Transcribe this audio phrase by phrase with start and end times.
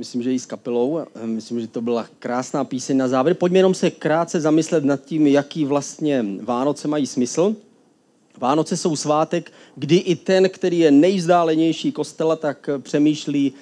[0.00, 1.00] myslím, že i s kapelou.
[1.24, 3.34] Myslím, že to byla krásná píseň na závěr.
[3.34, 7.56] Pojďme jenom se krátce zamyslet nad tím, jaký vlastně Vánoce mají smysl.
[8.38, 13.52] Vánoce jsou svátek, kdy i ten, který je nejvzdálenější kostela, tak přemýšlí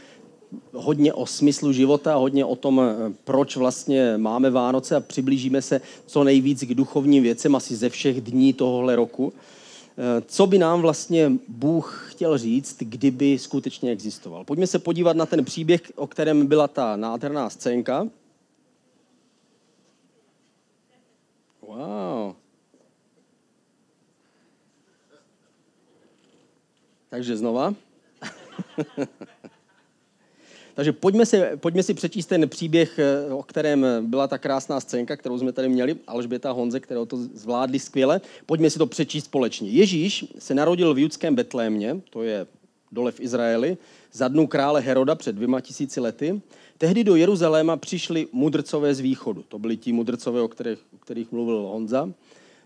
[0.73, 2.83] hodně o smyslu života, hodně o tom,
[3.25, 8.21] proč vlastně máme Vánoce a přiblížíme se co nejvíc k duchovním věcem asi ze všech
[8.21, 9.33] dní tohohle roku.
[10.27, 14.45] Co by nám vlastně Bůh chtěl říct, kdyby skutečně existoval?
[14.45, 18.09] Pojďme se podívat na ten příběh, o kterém byla ta nádherná scénka.
[21.63, 22.35] Wow.
[27.09, 27.75] Takže znova.
[30.79, 35.17] Takže pojďme si, pojďme si přečíst ten příběh, eh, o kterém byla ta krásná scénka,
[35.17, 38.21] kterou jsme tady měli, Alžběta Honze, kterou to zvládli skvěle.
[38.47, 39.71] Pojďme si to přečíst společně.
[39.71, 42.47] Ježíš se narodil v judském Betlémě, to je
[42.93, 43.77] dole v Izraeli,
[44.13, 46.41] za dnu krále Heroda před dvěma tisíci lety.
[46.79, 49.45] Tehdy do Jeruzaléma přišli mudrcové z východu.
[49.49, 52.11] To byli ti mudrcové, o kterých, o kterých mluvil Honza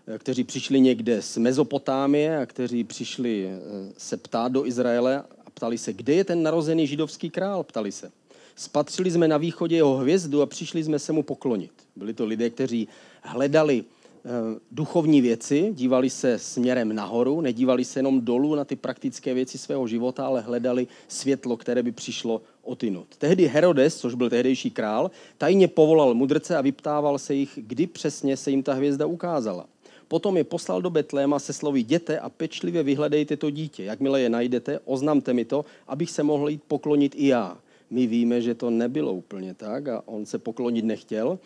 [0.07, 3.59] eh, kteří přišli někde z Mezopotámie a kteří přišli eh,
[3.97, 5.23] se ptát do Izraele
[5.53, 7.63] Ptali se, kde je ten narozený židovský král?
[7.63, 8.11] Ptali se.
[8.55, 11.71] Spatřili jsme na východě jeho hvězdu a přišli jsme se mu poklonit.
[11.95, 12.87] Byli to lidé, kteří
[13.21, 14.29] hledali eh,
[14.71, 19.87] duchovní věci, dívali se směrem nahoru, nedívali se jenom dolů na ty praktické věci svého
[19.87, 23.07] života, ale hledali světlo, které by přišlo otynut.
[23.17, 28.37] Tehdy Herodes, což byl tehdejší král, tajně povolal mudrce a vyptával se jich, kdy přesně
[28.37, 29.65] se jim ta hvězda ukázala.
[30.13, 33.83] Potom je poslal do Betléma se slovy jděte a pečlivě vyhledejte to dítě.
[33.83, 37.57] Jakmile je najdete, oznamte mi to, abych se mohl jít poklonit i já.
[37.89, 41.39] My víme, že to nebylo úplně tak a on se poklonit nechtěl.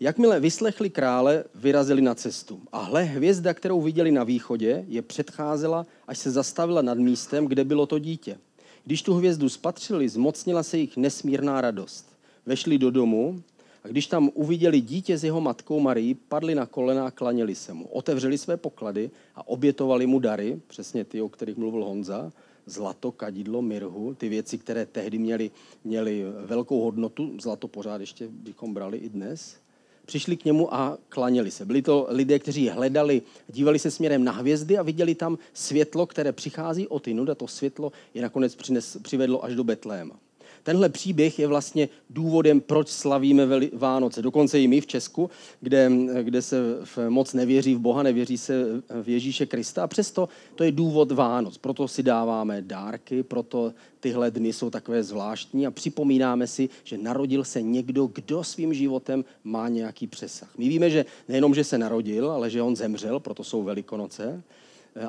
[0.00, 2.60] Jakmile vyslechli krále, vyrazili na cestu.
[2.72, 7.64] A hle, hvězda, kterou viděli na východě, je předcházela, až se zastavila nad místem, kde
[7.64, 8.38] bylo to dítě.
[8.84, 12.06] Když tu hvězdu spatřili, zmocnila se jich nesmírná radost.
[12.46, 13.42] Vešli do domu
[13.84, 17.74] a když tam uviděli dítě s jeho matkou Marí, padli na kolena a klaněli se
[17.74, 17.86] mu.
[17.86, 22.32] Otevřeli své poklady a obětovali mu dary, přesně ty, o kterých mluvil Honza,
[22.66, 25.50] zlato, kadidlo, mirhu, ty věci, které tehdy měly,
[25.84, 29.56] měly velkou hodnotu, zlato pořád ještě bychom brali i dnes.
[30.04, 31.64] Přišli k němu a klaněli se.
[31.64, 36.32] Byli to lidé, kteří hledali, dívali se směrem na hvězdy a viděli tam světlo, které
[36.32, 40.21] přichází od a to světlo je nakonec přines, přivedlo až do Betléma.
[40.62, 44.22] Tenhle příběh je vlastně důvodem, proč slavíme Vánoce.
[44.22, 45.30] Dokonce i my v Česku,
[45.60, 45.90] kde,
[46.22, 46.56] kde se
[47.08, 48.64] moc nevěří v Boha, nevěří se
[49.02, 49.84] v Ježíše Krista.
[49.84, 51.58] A přesto to je důvod Vánoc.
[51.58, 57.44] Proto si dáváme dárky, proto tyhle dny jsou takové zvláštní a připomínáme si, že narodil
[57.44, 60.58] se někdo, kdo svým životem má nějaký přesah.
[60.58, 64.42] My víme, že nejenom, že se narodil, ale že on zemřel, proto jsou Velikonoce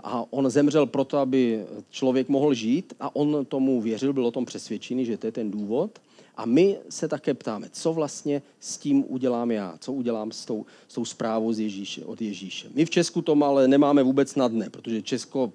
[0.03, 4.45] a on zemřel proto, aby člověk mohl žít a on tomu věřil, byl o tom
[4.45, 5.99] přesvědčený, že to je ten důvod.
[6.35, 10.65] A my se také ptáme, co vlastně s tím udělám já, co udělám s tou,
[10.87, 12.69] s tou zprávou z Ježíše, od Ježíše.
[12.73, 15.51] My v Česku to ale nemáme vůbec dne, protože Česko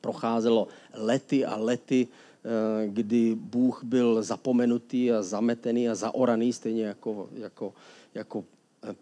[0.00, 7.28] procházelo lety a lety, eh, kdy Bůh byl zapomenutý a zametený a zaoraný, stejně jako,
[7.32, 7.72] jako,
[8.14, 8.44] jako
[8.82, 8.94] eh,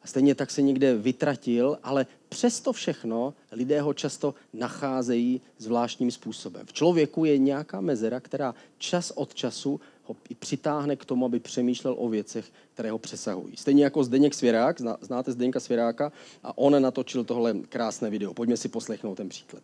[0.00, 0.08] pole.
[0.08, 6.66] Stejně tak se někde vytratil, ale přesto všechno lidé ho často nacházejí zvláštním způsobem.
[6.66, 11.94] V člověku je nějaká mezera, která čas od času ho přitáhne k tomu, aby přemýšlel
[11.98, 13.56] o věcech, které ho přesahují.
[13.56, 18.34] Stejně jako Zdeněk Svěrák, znáte Zdeňka Svěráka, a on natočil tohle krásné video.
[18.34, 19.62] Pojďme si poslechnout ten příklad.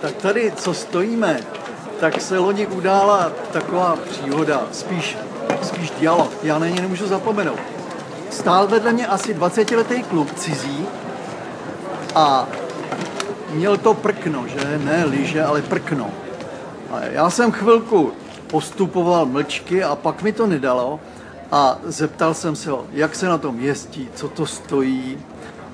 [0.00, 1.57] Tak tady, co stojíme,
[2.00, 5.16] tak se loni udála taková příhoda, spíš,
[5.62, 6.30] spíš dialog.
[6.42, 7.58] Já na ně nemůžu zapomenout.
[8.30, 10.86] Stál vedle mě asi 20-letý kluk cizí
[12.14, 12.46] a
[13.50, 14.78] měl to prkno, že?
[14.84, 16.10] Ne liže, ale prkno.
[16.90, 18.12] A já jsem chvilku
[18.46, 21.00] postupoval mlčky a pak mi to nedalo
[21.52, 25.18] a zeptal jsem se ho, jak se na tom jezdí, co to stojí.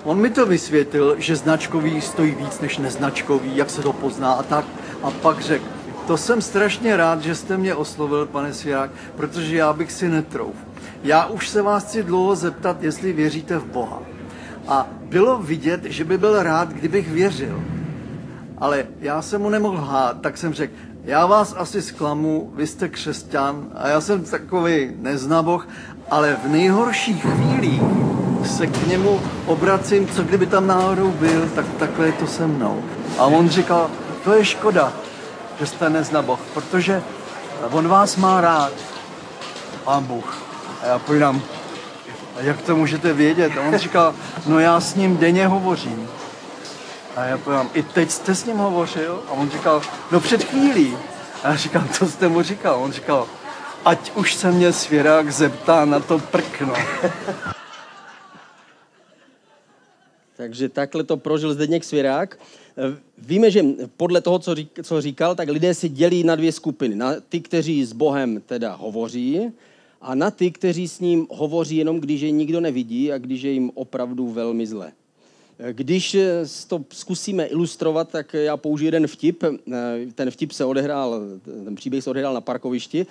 [0.04, 4.42] On mi to vysvětlil, že značkový stojí víc než neznačkový, jak se to pozná a
[4.42, 4.64] tak.
[5.02, 5.64] A pak řekl,
[6.06, 10.54] to jsem strašně rád, že jste mě oslovil, pane Svěrák, protože já bych si netrouf.
[11.04, 14.02] Já už se vás chci dlouho zeptat, jestli věříte v Boha.
[14.68, 17.62] A bylo vidět, že by byl rád, kdybych věřil.
[18.58, 20.72] Ale já jsem mu nemohl hát, tak jsem řekl,
[21.04, 25.68] já vás asi zklamu, vy jste křesťan a já jsem takový neznaboch,
[26.10, 27.82] ale v nejhorších chvílích
[28.44, 32.82] se k němu obracím, co kdyby tam náhodou byl, tak takhle je to se mnou.
[33.18, 33.90] A on říkal,
[34.24, 34.92] to je škoda,
[35.60, 37.02] že jste neznaboch, protože
[37.70, 38.72] on vás má rád,
[39.84, 40.42] pán Bůh.
[40.82, 41.42] A já povídám,
[42.40, 43.52] jak to můžete vědět?
[43.58, 44.14] A on říkal,
[44.46, 46.08] no já s ním denně hovořím.
[47.16, 49.22] A já povím, i teď jste s ním hovořil?
[49.28, 50.98] A on říkal, no před chvílí.
[51.42, 52.76] A já říkám, co jste mu říkal?
[52.82, 53.26] On říkal,
[53.84, 56.74] ať už se mě svěrák zeptá na to prkno.
[60.36, 62.38] Takže takhle to prožil Zdeněk Svěrák.
[63.18, 63.64] Víme, že
[63.96, 66.96] podle toho, co, co říkal, tak lidé si dělí na dvě skupiny.
[66.96, 69.40] Na ty, kteří s Bohem teda hovoří
[70.00, 73.50] a na ty, kteří s ním hovoří jenom, když je nikdo nevidí a když je
[73.50, 74.92] jim opravdu velmi zle.
[75.72, 76.16] Když
[76.68, 79.44] to zkusíme ilustrovat, tak já použiju jeden vtip.
[80.14, 81.20] Ten vtip se odehrál,
[81.64, 83.06] ten příběh se odehrál na parkovišti.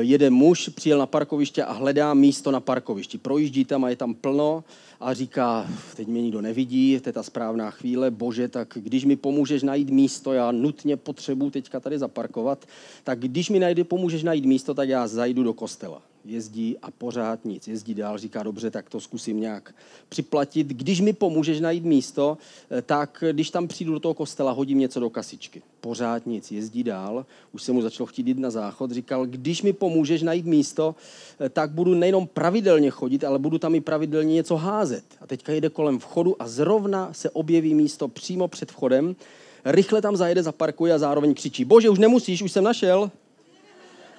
[0.00, 3.18] Jeden muž přijel na parkoviště a hledá místo na parkovišti.
[3.18, 4.64] Projíždí tam a je tam plno
[5.00, 9.16] a říká, teď mě nikdo nevidí, to je ta správná chvíle, bože, tak když mi
[9.16, 12.66] pomůžeš najít místo, já nutně potřebuji teďka tady zaparkovat,
[13.04, 17.44] tak když mi najde, pomůžeš najít místo, tak já zajdu do kostela jezdí a pořád
[17.44, 17.68] nic.
[17.68, 19.74] Jezdí dál, říká, dobře, tak to zkusím nějak
[20.08, 20.66] připlatit.
[20.66, 22.38] Když mi pomůžeš najít místo,
[22.70, 25.62] eh, tak když tam přijdu do toho kostela, hodím něco do kasičky.
[25.80, 27.26] Pořád nic, jezdí dál.
[27.52, 28.90] Už se mu začalo chtít jít na záchod.
[28.90, 30.94] Říkal, když mi pomůžeš najít místo,
[31.40, 35.04] eh, tak budu nejenom pravidelně chodit, ale budu tam i pravidelně něco házet.
[35.20, 39.16] A teďka jede kolem vchodu a zrovna se objeví místo přímo před vchodem.
[39.64, 43.10] Rychle tam zajede, zaparkuje a zároveň křičí, bože, už nemusíš, už jsem našel.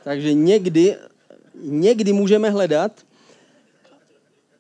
[0.04, 0.96] Takže někdy
[1.62, 2.92] někdy můžeme hledat,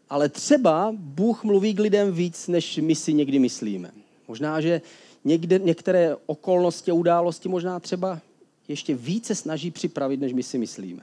[0.09, 3.91] ale třeba Bůh mluví k lidem víc, než my si někdy myslíme.
[4.27, 4.81] Možná, že
[5.25, 8.19] někde, některé okolnosti a události možná třeba
[8.67, 11.01] ještě více snaží připravit, než my si myslíme.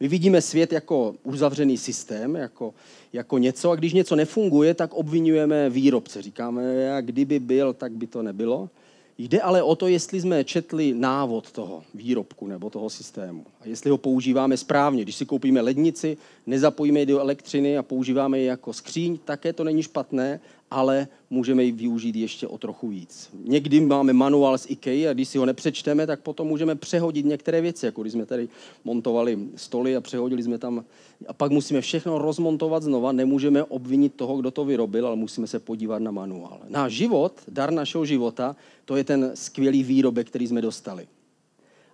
[0.00, 2.74] My vidíme svět jako uzavřený systém, jako,
[3.12, 6.22] jako něco a když něco nefunguje, tak obvinujeme výrobce.
[6.22, 8.70] Říkáme, jak kdyby byl, tak by to nebylo.
[9.18, 13.90] Jde ale o to, jestli jsme četli návod toho výrobku nebo toho systému a jestli
[13.90, 15.02] ho používáme správně.
[15.02, 16.16] Když si koupíme lednici,
[16.46, 20.40] nezapojíme ji do elektřiny a používáme ji jako skříň, také to není špatné,
[20.74, 23.30] ale můžeme ji využít ještě o trochu víc.
[23.44, 27.60] Někdy máme manuál z IKEA a když si ho nepřečteme, tak potom můžeme přehodit některé
[27.60, 28.48] věci, jako když jsme tady
[28.84, 30.84] montovali stoly a přehodili jsme tam
[31.26, 35.58] a pak musíme všechno rozmontovat znova, nemůžeme obvinit toho, kdo to vyrobil, ale musíme se
[35.58, 36.60] podívat na manuál.
[36.68, 41.06] Náš život, dar našeho života, to je ten skvělý výrobek, který jsme dostali.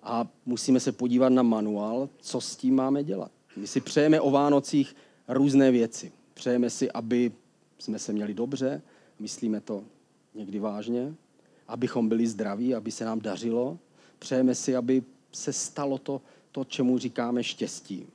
[0.03, 3.31] A musíme se podívat na manuál, co s tím máme dělat.
[3.57, 4.97] My si přejeme o Vánocích
[5.29, 6.13] různé věci.
[6.35, 7.33] Přejeme si, aby
[7.83, 8.83] jsme se měli dobře,
[9.19, 9.85] myslíme to
[10.35, 11.15] někdy vážně,
[11.69, 13.79] abychom byli zdraví, aby se nám dařilo.
[14.19, 16.21] Přejeme si, aby se stalo to,
[16.53, 18.07] to čemu říkáme štěstí.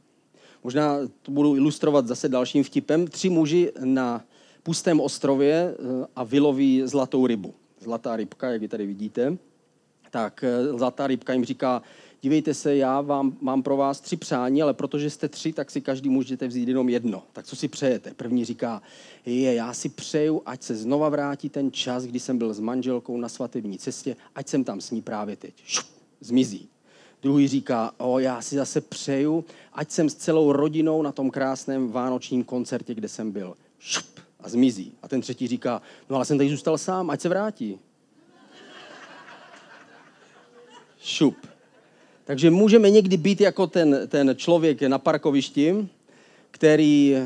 [0.63, 3.07] Možná to budu ilustrovat zase dalším vtipem.
[3.07, 4.25] Tři muži na
[4.63, 7.53] pustém ostrově eh, a vyloví zlatou rybu.
[7.79, 9.38] Zlatá rybka, jak vy tady vidíte.
[10.12, 11.81] Tak eh, zlatá rybka jim říká,
[12.25, 15.81] dívejte se, já vám, mám pro vás tři přání, ale protože jste tři, tak si
[15.81, 17.24] každý můžete vzít jenom jedno.
[17.33, 18.13] Tak co si přejete?
[18.13, 18.81] První říká,
[19.25, 23.18] je, já si přeju, ať se znova vrátí ten čas, kdy jsem byl s manželkou
[23.18, 25.54] na svatební cestě, ať jsem tam s ní právě teď.
[25.66, 25.86] Šup,
[26.19, 26.69] zmizí.
[27.22, 31.92] Druhý říká, o, já si zase přeju, ať jsem s celou rodinou na tom krásném
[31.92, 33.56] vánočním koncertě, kde jsem byl.
[33.80, 34.94] Šup, a zmizí.
[35.01, 37.80] A ten třetí říká, no ale jsem tady zůstal sám, ať se vrátí.
[41.00, 41.55] Šup.
[42.25, 45.88] Takže můžeme někdy být jako ten, ten člověk na parkovišti,
[46.51, 47.18] který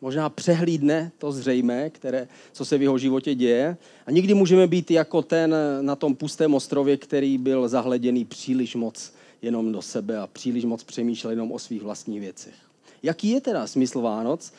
[0.00, 3.76] možná přehlídne to zřejmé, které, co se v jeho životě děje.
[4.06, 9.12] A někdy můžeme být jako ten na tom pustém ostrově, který byl zahleděný příliš moc
[9.42, 12.54] jenom do sebe a příliš moc přemýšlel jenom o svých vlastních věcech.
[13.02, 14.52] Jaký je teda smysl Vánoc?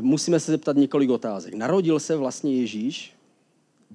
[0.00, 1.54] Musíme se zeptat několik otázek.
[1.54, 3.12] Narodil se vlastně Ježíš,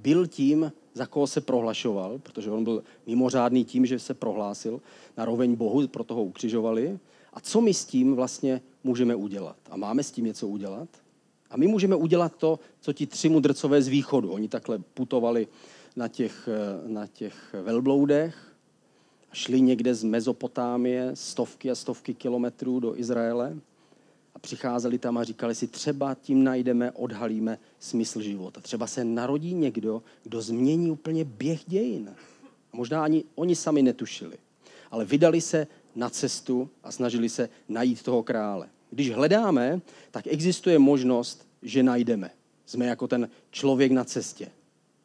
[0.02, 4.82] byl tím, za koho se prohlašoval, protože on byl mimořádný tím, že se prohlásil
[5.18, 7.00] na roveň Bohu, proto ho ukřižovali.
[7.34, 9.56] A co my s tím vlastně můžeme udělat?
[9.70, 10.90] A máme s tím něco udělat?
[11.50, 14.32] A my můžeme udělat to, co ti tři mudrcové z východu.
[14.32, 15.48] Oni takhle putovali
[15.96, 16.50] na těch,
[16.88, 18.54] na těch velbloudech,
[19.34, 23.58] šli někde z Mezopotámie stovky a stovky kilometrů do Izraele
[24.38, 28.62] a přicházeli tam a říkali si, třeba tím najdeme, odhalíme smysl života.
[28.62, 32.16] Třeba se narodí někdo, kdo změní úplně běh dějin.
[32.74, 34.38] A možná ani oni sami netušili.
[34.92, 38.70] Ale vydali se na cestu a snažili se najít toho krále.
[38.92, 42.32] Když hledáme, tak existuje možnost, že najdeme.
[42.66, 44.52] Jsme jako ten člověk na cestě.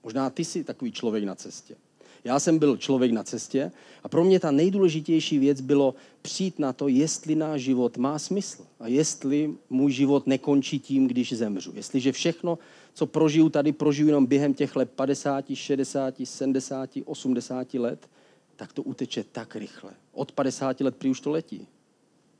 [0.02, 1.76] Možná ty jsi takový člověk na cestě.
[2.24, 6.72] Já jsem byl člověk na cestě a pro mě ta nejdůležitější věc bylo přijít na
[6.72, 11.72] to, jestli náš život má smysl a jestli můj život nekončí tím, když zemřu.
[11.74, 12.58] Jestliže všechno,
[12.94, 18.08] co prožiju tady, prožiju jenom během těch let 50, 60, 70, 80 let,
[18.56, 19.92] tak to uteče tak rychle.
[20.12, 21.66] Od 50 let prý už to letí.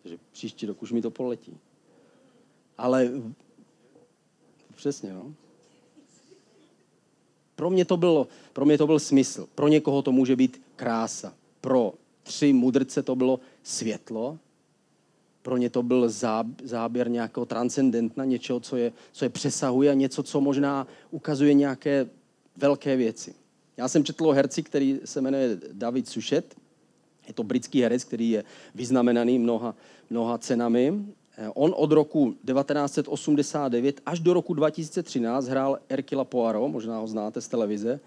[0.03, 1.59] Takže příští rok už mi to poletí.
[2.79, 3.11] Ale
[4.75, 5.35] přesně, no.
[7.63, 9.49] Pro mě, to byl, pro mě to byl smysl.
[9.55, 11.35] Pro někoho to může být krása.
[11.61, 14.39] Pro tři mudrce to bylo světlo.
[15.43, 16.11] Pro ně to byl
[16.65, 22.11] záběr nějakého transcendentna, něčeho, co je, co je přesahuje a něco, co možná ukazuje nějaké
[22.57, 23.35] velké věci.
[23.77, 26.55] Já jsem četl o herci, který se jmenuje David Sušet.
[27.29, 29.75] Je to britský herec, který je vyznamenaný mnoha,
[30.11, 31.05] mnoha cenami.
[31.37, 37.41] Eh, on od roku 1989 až do roku 2013 hrál Erkila Poirot, možná ho znáte
[37.41, 38.01] z televize,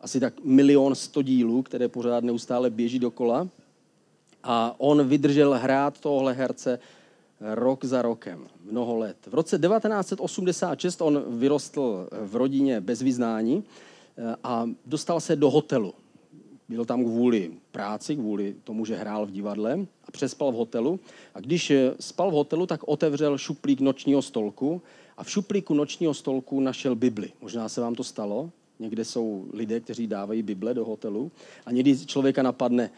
[0.00, 3.48] asi tak milion sto dílů, které pořád neustále běží dokola.
[4.42, 6.78] A on vydržel hrát tohle herce
[7.40, 9.16] rok za rokem, mnoho let.
[9.26, 13.64] V roce 1986 on vyrostl v rodině bez vyznání
[14.16, 15.94] eh, a dostal se do hotelu.
[16.68, 21.00] Byl tam kvůli práci, kvůli tomu, že hrál v divadle a přespal v hotelu.
[21.34, 24.82] A když eh, spal v hotelu, tak otevřel šuplík nočního stolku
[25.16, 27.32] a v šuplíku nočního stolku našel Bibli.
[27.40, 28.50] Možná se vám to stalo.
[28.78, 31.32] Někde jsou lidé, kteří dávají Bible do hotelu
[31.66, 32.90] a někdy člověka napadne,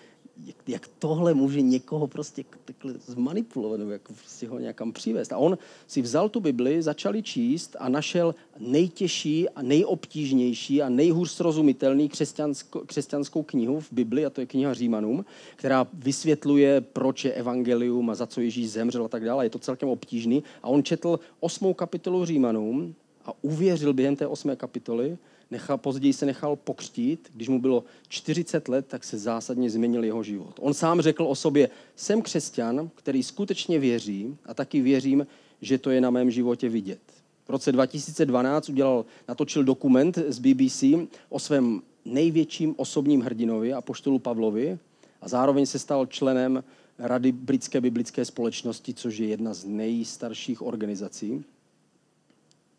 [0.45, 5.33] jak, jak tohle může někoho prostě takhle zmanipulovat nebo jako prostě ho nějakam přivést.
[5.33, 10.88] A on si vzal tu Bibli, začal ji číst a našel nejtěžší a nejobtížnější a
[10.88, 15.25] nejhůř srozumitelný křesťansko, křesťanskou knihu v Bibli, a to je kniha Římanům,
[15.57, 19.47] která vysvětluje, proč je evangelium a za co Ježíš zemřel a tak dále.
[19.47, 20.43] Je to celkem obtížný.
[20.62, 25.19] A on četl osmou kapitolu Římanům a uvěřil během té osmé kapitoly,
[25.50, 27.29] nechal, později se nechal pokřtít.
[27.35, 30.55] Když mu bylo 40 let, tak se zásadně změnil jeho život.
[30.61, 35.26] On sám řekl o sobě, jsem křesťan, který skutečně věří a taky věřím,
[35.61, 37.00] že to je na mém životě vidět.
[37.47, 40.85] V roce 2012 udělal, natočil dokument z BBC
[41.29, 44.79] o svém největším osobním hrdinovi, a poštolu Pavlovi,
[45.21, 46.65] a zároveň se stal členem
[46.99, 51.45] Rady Britské biblické společnosti, což je jedna z nejstarších organizací.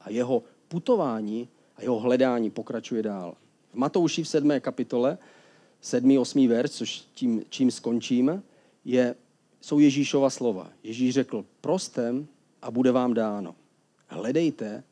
[0.01, 3.35] A jeho putování a jeho hledání pokračuje dál.
[3.73, 4.51] V Matouši v 7.
[4.59, 5.17] kapitole,
[5.81, 6.17] 7.
[6.17, 6.47] 8.
[6.47, 8.43] verš, což tím, čím skončím,
[8.85, 9.15] je,
[9.61, 10.69] jsou Ježíšova slova.
[10.83, 12.27] Ježíš řekl, prostem
[12.61, 13.55] a bude vám dáno.
[14.07, 14.83] Hledejte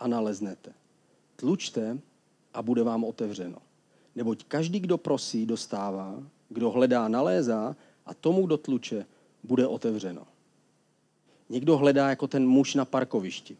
[0.00, 0.72] a naleznete.
[1.36, 1.98] Tlučte
[2.54, 3.58] a bude vám otevřeno.
[4.14, 7.76] Neboť každý, kdo prosí, dostává, kdo hledá, nalézá
[8.06, 9.06] a tomu, kdo tluče,
[9.42, 10.26] bude otevřeno.
[11.48, 13.56] Někdo hledá jako ten muž na parkovišti.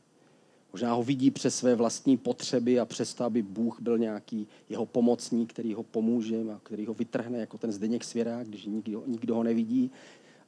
[0.78, 4.87] Možná ho vidí přes své vlastní potřeby a přes to, aby Bůh byl nějaký jeho
[4.87, 9.35] pomocník, který ho pomůže a který ho vytrhne jako ten Zdeněk Svěrák, když nikdo, nikdo
[9.35, 9.90] ho nevidí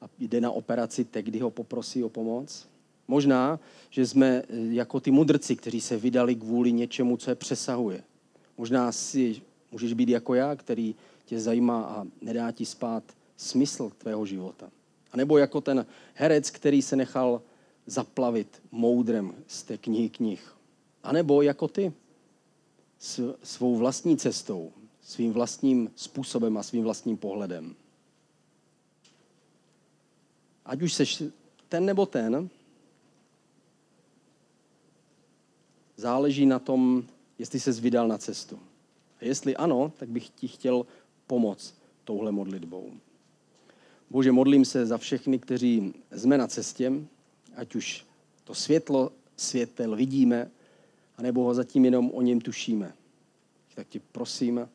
[0.01, 2.69] a jde na operaci, tak kdy ho poprosí o pomoc.
[3.09, 3.61] Možná,
[3.91, 8.03] že jsme eh, jako ty mudrci, kteří se vydali kvůli něčemu, co je přesahuje.
[8.59, 10.95] Možná si můžeš být jako já, který
[11.25, 13.05] tě zajímá a nedá ti spát
[13.37, 14.71] smysl tvého života.
[15.13, 17.43] A nebo jako ten herec, který se nechal
[17.87, 20.57] zaplavit moudrem z té knihy knih.
[21.03, 21.93] A nebo jako ty,
[22.99, 24.73] s svou vlastní cestou,
[25.03, 27.75] svým vlastním způsobem a svým vlastním pohledem.
[30.65, 31.23] Ať už seš
[31.69, 32.51] ten nebo ten,
[35.97, 37.05] záleží na tom,
[37.39, 38.59] jestli se vydal na cestu.
[39.21, 40.87] A jestli ano, tak bych ti chtěl
[41.27, 42.93] pomoct touhle modlitbou.
[44.11, 46.93] Bože, modlím se za všechny, kteří jsme na cestě,
[47.57, 48.07] ať už
[48.45, 50.51] to světlo, světel vidíme,
[51.17, 52.95] anebo ho zatím jenom o něm tušíme.
[53.75, 54.69] Tak tě prosím,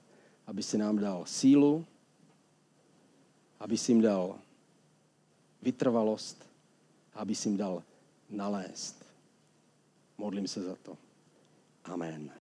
[0.47, 1.85] aby si nám dal sílu,
[3.59, 4.39] aby si jim dal
[5.61, 6.49] vytrvalost,
[7.13, 7.83] aby si jim dal
[8.29, 9.05] nalézt.
[10.17, 10.97] Modlím se za to.
[11.83, 12.44] Amen.